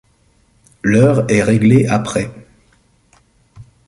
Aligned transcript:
L'heure 0.81 1.29
est 1.29 1.43
réglée 1.43 1.85
à 1.85 1.99
près. 1.99 2.31